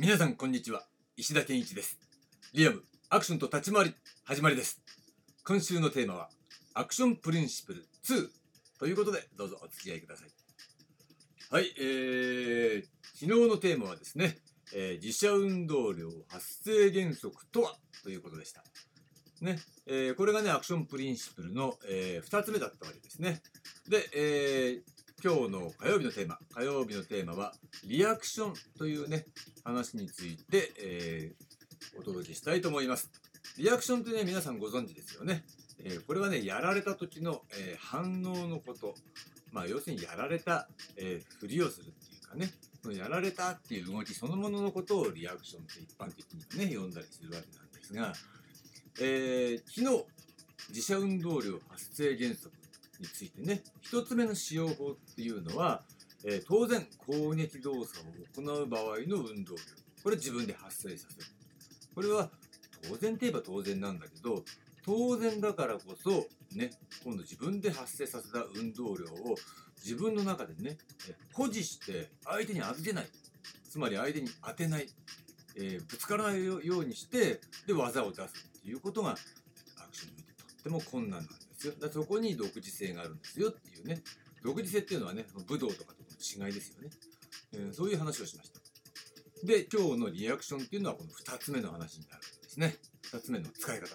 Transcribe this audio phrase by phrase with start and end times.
[0.00, 0.84] 皆さんこんにちは。
[1.16, 1.98] 石田健一です。
[2.54, 4.80] リアルアクションと立ち回り始まりです。
[5.44, 6.28] 今週のテーマは
[6.72, 8.28] アクションプリンシプル2
[8.78, 10.28] ということでどうぞお付き合いください。
[11.50, 12.82] はいえー、
[13.12, 14.38] 昨日のテーマはですね、
[14.72, 17.74] えー、自社運動量発生原則とは
[18.04, 18.62] ということでした。
[19.40, 23.42] ね、えー、これがねアクションプリンシプルの、えー、2つ目だったわけですね。
[23.88, 27.52] で、えー今日の火曜日のテーマ、火曜日のテーマは、
[27.84, 29.26] リアクションというね、
[29.64, 33.10] 話について、えー、お届けしたいと思います。
[33.58, 35.42] リアクションってね、皆さんご存知ですよね。
[35.82, 38.94] えー、これはね、やられた時の、えー、反応のこと。
[39.50, 48.12] まあ、要するにやられた、えふりをするっていうかね、そのやられたっていう動きそのもののことをリアクションって一般的にね、呼んだりするわけなんですが、
[49.00, 50.04] え昨日、
[50.68, 52.57] 自社運動量発生原則
[52.98, 53.62] についてね。
[53.90, 55.82] 1つ目の使用法っていうのは、
[56.24, 59.60] えー、当然攻撃動作を行う場合の運動量。
[60.02, 61.26] これ自分で発生させる。
[61.94, 62.30] これは
[62.88, 64.44] 当然といえば当然なんだけど
[64.84, 66.70] 当然だからこそね
[67.04, 69.34] 今度自分で発生させた運動量を
[69.82, 70.78] 自分の中でね
[71.32, 73.06] 保持して相手に預けない。
[73.68, 74.86] つまり相手に当てない、
[75.56, 79.20] えー、ぶつからないようにしてで技を出すっていうことがアク
[79.92, 81.47] ションにおいてとっても困難なんです。
[81.58, 81.74] ですよ。
[81.80, 84.02] だそこに独自性があるんですよっていうね。
[84.42, 86.90] 独自性っていうのはね、武道とかとの違いですよね、
[87.54, 88.60] えー、そういう話をしました。
[89.44, 92.76] で、今日のリアクションっていうのはこの2つ目の話になるんですね。
[93.12, 93.86] 2つ目の使い方。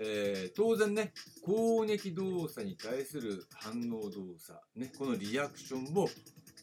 [0.00, 1.12] えー、当然ね、
[1.44, 6.08] 攻撃動作に対する反応動作、ね、このリアクションを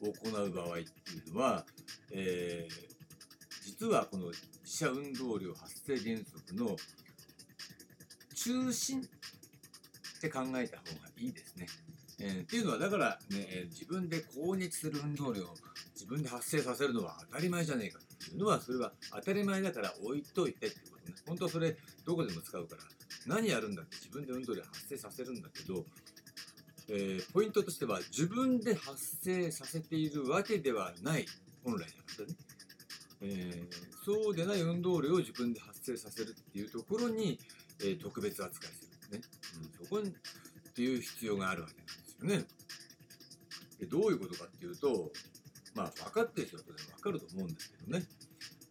[0.02, 0.84] 行う場合ってい
[1.30, 1.66] うのは、
[2.12, 6.76] えー、実はこの自社運動量発生原則の
[8.36, 9.08] 中心
[10.22, 11.66] って考えた方がいいですね。
[12.20, 15.56] えー、っていうのはだからね、自分で攻撃する運動量を
[15.96, 21.16] 自分で発生させるのは当たり前じゃねえかっていうのはそれは当たり前だから置いといてっていうことね。
[21.26, 22.82] 本当はそれどこでも使うから
[23.26, 25.84] 何やるんだって自分で運動量発生させるんだけど、
[26.90, 31.26] えー、ポイントとしては自分で発生させているわけではない
[31.64, 32.36] 本来だからね。
[33.24, 37.40] えー、そうでない運動量を自分で発生させるっていうところに、
[37.80, 38.81] えー、特別扱いする。
[39.12, 39.22] ね、
[39.80, 42.46] うん、そこにっていう必要があるわけなんですよね。
[43.80, 45.12] でどういうことかっていうと
[45.76, 48.06] まあ分かってる人は当然分かると思うんですけどね。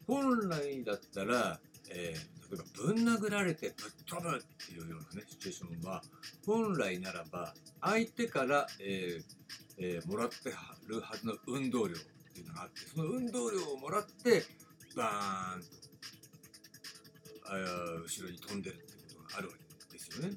[0.06, 6.03] 本来だったら、えー、例えばぶん殴られてぶっ飛ぶっていうようなねシチュエーションは
[6.47, 9.41] 本来ならば相手から、えー
[9.78, 10.51] えー、もらって
[10.89, 11.99] るはずの運動量っ
[12.33, 14.43] ていうのがあってその運動量をもらって
[14.97, 15.81] バーンと
[17.47, 17.57] あ
[18.03, 19.70] 後ろに飛んでるってことがあるわけです。
[20.16, 20.37] よね。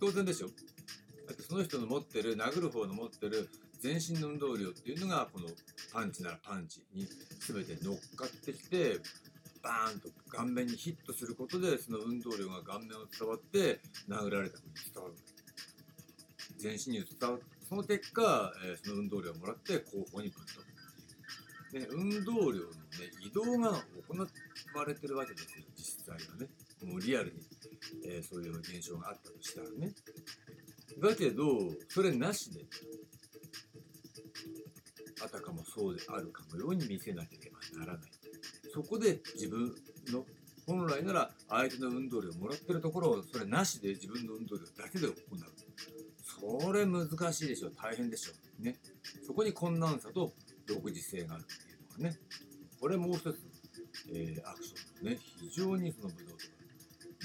[0.00, 0.48] 当然でしょ。
[0.48, 3.48] だってその人の持ってる、殴る方の持ってる
[3.80, 5.48] 全身の運動量っていうのが、この
[5.92, 7.06] パンチならパンチに
[7.40, 9.00] 全て乗っかってきて、
[9.62, 15.14] バーンと顔面にヒットすることで、その運動量が顔面を伝わって、殴られた方に伝わる。
[16.58, 17.42] 全身に伝わる。
[17.66, 20.74] その結果、え、その運動量をもらって後方にぶっ飛ぶ。
[21.90, 22.70] 運動量の、ね、
[23.20, 24.16] 移動が行
[24.78, 26.48] われてるわけですよ、実際はね。
[26.84, 27.40] もうリアルに
[28.04, 29.92] えー、そういう現象があったとしたらね。
[31.00, 32.64] だけど、それなしで、
[35.24, 38.10] あたかもそうであるかのように見せなければならない。
[38.72, 39.74] そこで自分
[40.12, 40.24] の
[40.66, 45.14] 本来なら相手の運動量をもらってるところをそれなしで自分の運動量だけで行う。
[46.62, 47.70] それ難しいでしょ。
[47.70, 48.32] 大変でしょ。
[48.62, 48.76] ね。
[49.26, 50.32] そこに困難さと
[50.66, 52.18] 独自性があるっていうのがね。
[52.80, 53.38] これもう一つ、
[54.12, 56.44] えー、アクションのね、非常にその武道とか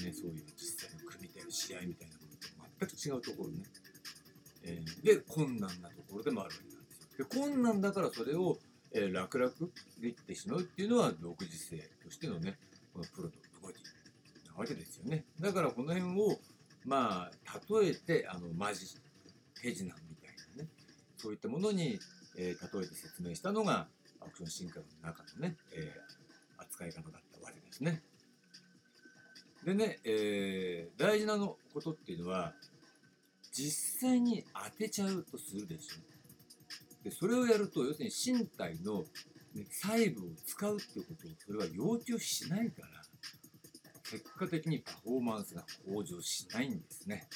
[0.04, 3.62] ね、そういう実際の組み手の試合みたいなものと全く違うところね、
[4.64, 7.08] えー、で困難なところでもあるわけなんですよ。
[7.18, 8.58] で困難だからそれを、
[8.92, 9.52] えー、楽々
[10.00, 12.58] できてしまうっていうのは独自性としてのね
[12.92, 13.76] このプロと動き
[14.46, 15.24] なわけですよね。
[15.40, 16.38] だからこの辺を
[16.84, 18.86] まあ例えてあのマジ
[19.60, 20.68] 手品みたいなね
[21.16, 21.98] そういったものに、
[22.36, 23.86] えー、例えて説明したのが
[24.20, 28.02] アクション進化の中のね、えー、扱い方だったわけですね。
[29.64, 32.54] でね、えー、大事なのことっていうのは、
[33.52, 37.04] 実際に当てちゃうとするでしょ。
[37.04, 38.10] で、それをやると、要するに
[38.40, 39.04] 身体の、
[39.54, 42.88] ね、細部を使うっていうことを、それは要求しないから、
[44.10, 47.28] 結果的にパフォーマンスが向上しないんですね。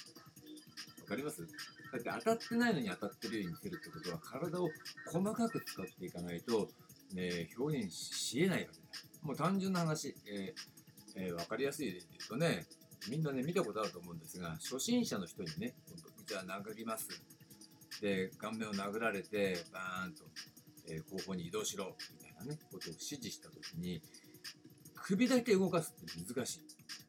[1.02, 1.46] わかります？
[1.92, 4.70] だって当たってないのに当たってるように見せるってことは、体を
[5.12, 6.68] 細かく使っていかないと、
[7.12, 8.84] ね、表現しえないわけだ。
[9.22, 10.73] もう単純な話、えー
[11.16, 12.66] えー、分かりやすい例で言うとね、
[13.10, 15.74] みんなね、見たことあると思うんですが、初心者の人にね、
[16.26, 17.08] じゃあ殴ります？
[18.00, 20.24] で、顔面を殴られて、バーンと。
[20.86, 24.02] えー後方に移動しろみたいなねことを指示した時に
[24.94, 26.60] 首だけ動かすって難し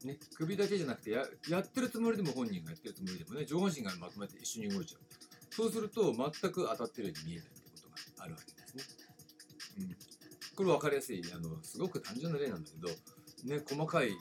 [0.06, 5.02] い、ね、首だけじゃなくてややってるつもりでも本人がやってるつもりでもね上半身がまとめて一緒に動いちゃう
[5.54, 8.84] そうすると全く当たってるように見えないってことがあるわけですね、
[9.80, 9.96] うん、
[10.56, 12.88] これ分かりやすいあのすごく単純な例なんだけど、
[13.46, 14.16] ね、細かい、えー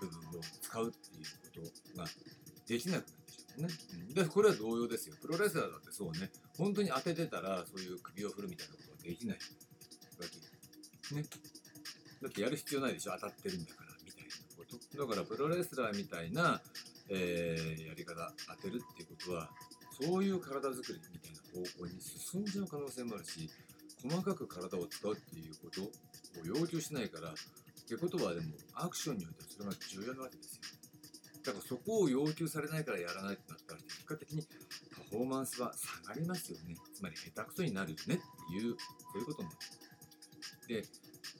[0.00, 2.08] 部分を使うっていうことが
[2.66, 3.68] できなくなってしまうね、
[4.08, 5.16] うん、でこれは同様ですよ。
[5.20, 6.30] プロレスラーだってそうね。
[6.58, 10.26] 本当に当ててたらそういう首を振るみたいなことができないわ
[11.08, 11.24] けね。
[12.22, 13.12] だってやる必要ないでしょ。
[13.12, 14.98] 当たってるんだからみたいなこと。
[14.98, 16.60] だからプロレスラーみたいな、
[17.08, 19.50] えーやり方当てるっていうことは
[20.00, 23.48] そういう体作りみたいな方向に進んじゃう可能性もあるし
[24.02, 25.90] 細かく体を使うっていうことを
[26.44, 27.32] 要求しないから
[27.86, 30.62] ってことはでもアクションにおいてはそれが重要なわけですよ。
[31.44, 35.72] だからそこを要求されないからやらないってなったら結果的にパフォーマンスは
[36.02, 36.74] 下がりますよね。
[36.92, 38.74] つまり下手くそになるよねっていう
[39.12, 39.60] そういうことになる。
[40.66, 40.84] で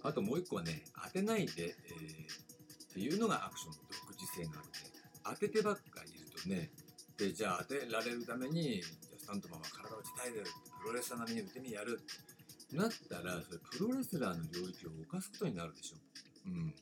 [0.04, 2.46] あともう一個はね当てないで、えー
[2.87, 4.78] っていうのがアクションの独自性があるので
[5.22, 6.70] 当ててばっかいるとね
[7.19, 10.46] でじゃあ当てられるためにじゃあスタントマンは体を鍛えてる。
[10.81, 12.00] プロレスラー並みに腕にやる。
[12.00, 16.06] ってなったらそれプロレスラーの領域を犯すことになるでしょ。
[16.46, 16.75] うん、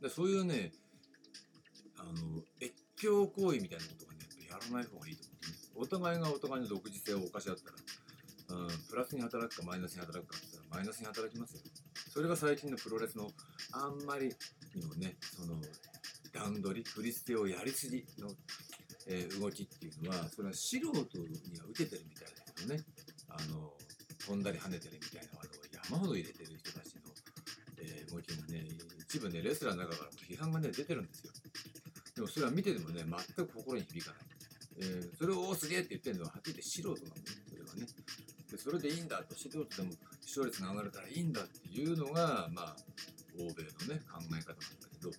[0.00, 0.72] でそういうね
[1.98, 4.18] あの越境行為みたいなことがね
[4.48, 5.60] やっぱやらない方がいいと思うね。
[5.76, 11.60] お互いがお互いの独自性を犯し合ったら、うん、プラスに働くかマイナスに働くかって言ったらマイナスに働きますよ。
[12.12, 13.30] それが最近のプロレスの
[13.72, 14.34] あんまり
[14.74, 15.60] にもねその
[16.32, 18.30] 段取り振り捨てをやりすぎの、
[19.06, 22.82] えー動きっていうのはそれは素人には受けてるみたいだけどね
[23.28, 23.72] あの
[24.18, 27.02] 飛んだり跳ねてるみたいな技を山ほど入れてる人たちの、
[27.78, 28.66] えー動きがね
[29.10, 31.32] 一部ねレスラーの中から批判がね出てるんですよ。
[32.14, 34.22] でもそれは見ててもね全く心に響かない、
[34.78, 37.86] えーそれをおーすげえって言ってるのははっきり言って素人なんだねそれはね。
[38.50, 39.90] でそれでいいんだと素人でも
[40.24, 42.76] 視聴率が上がるからいいんだっていうのがまあ
[43.34, 45.10] 欧米のね考え方なんだけど、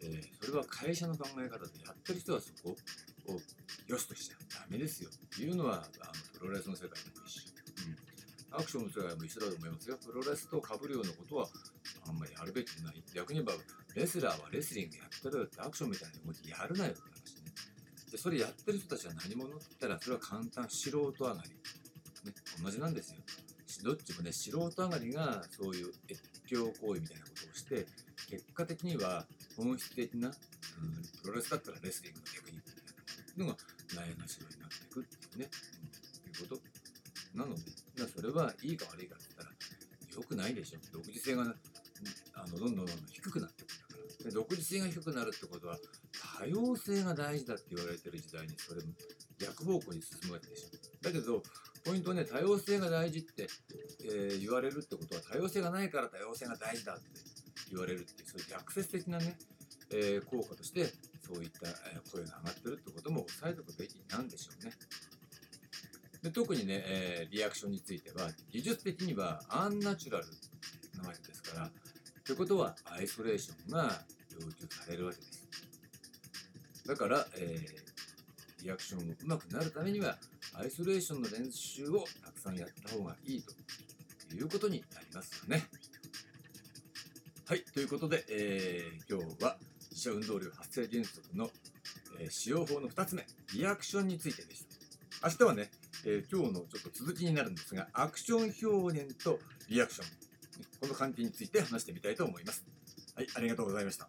[0.00, 3.40] えーそれは会社の考え方でやってる人はそこを
[3.86, 7.44] 良しとしちゃダメですよっていうのはあのプロレスの世界でも一緒、
[8.52, 9.98] うん、アクションの世界も一緒だと思いますよ。
[10.00, 11.46] プロレスと被るようなことは
[12.06, 13.62] あんまりやるべきじゃない逆に言えば
[13.94, 17.52] レスラーはレスリングやってるってアクションみたいな動きやるなよって話ね。
[18.12, 23.18] でそれやってる人たちは何者って言ったらそれは簡単素人上がり、ね、同じなんですよ。
[23.84, 27.86] どっちもね素人上がりがそういう越境行為みたいなことをして
[28.28, 30.34] 結果的には本質的な、うん、
[31.22, 33.58] プロレスだったらレスリングのテクニックみたいなのが
[33.94, 35.50] ないがしろになっていくっていうね、
[36.24, 36.62] うん、いうこと。
[37.34, 37.62] なので
[38.14, 39.50] それはいいか悪いかって言ったら
[40.16, 40.78] 良くないでしょ。
[40.92, 41.44] 独自性が
[42.34, 45.76] あのどんどんどんどん低くなっていくんだからで独自性が低くなるってことは
[46.38, 48.88] 多様性が大事だって言われてる時代にそれも
[49.38, 50.68] 逆方向に進むわけでしょ
[51.02, 51.42] だけど
[51.84, 53.46] ポイントはね多様性が大事って、
[54.04, 57.02] えー言われるってことは多様性がないから多様性が大事だって
[57.70, 59.36] 言われるっていうそういう逆説的なね、
[59.90, 60.86] えー効果として
[61.20, 61.60] そういった、
[62.10, 64.72] 声が上がってるってことも押さえておくべきなんでしょうね。
[66.22, 70.26] で特にね、えーリアクションについては技術的にはアンナチュラル
[71.00, 71.70] なわけですから
[72.28, 73.90] ということはアイソレーションが
[74.32, 75.48] 要求されるわけです。
[76.86, 77.88] だから、えー
[78.62, 80.18] リアクションもうまくなるためには
[80.52, 83.44] アイソレーションの練習をたくさんやった方がいい
[84.28, 85.62] ということになりますよね。
[87.46, 89.56] はい、ということで、えー今日は
[89.90, 91.48] 自社運動量発生原則の、
[92.20, 93.24] えー使用法の2つ目、
[93.54, 94.66] リアクションについてでし
[95.22, 95.28] た。
[95.30, 95.70] 明日はね、
[96.04, 99.38] えー今日のちょっと続きになるんですが、アクション表現と
[99.70, 100.27] リアクション、
[100.80, 102.64] この関係について話してみたいと思います。
[103.14, 104.06] はい、ありがとうございました。